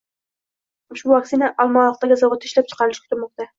Ushbu 0.95 1.13
vaksina 1.17 1.51
Olmaliqdagi 1.67 2.19
zavodda 2.25 2.51
ishlab 2.53 2.75
chiqarilishi 2.75 3.07
kutilmoqda 3.07 3.49